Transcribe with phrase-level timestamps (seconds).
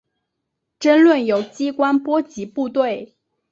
[0.79, 3.15] 争论由机关波及部队。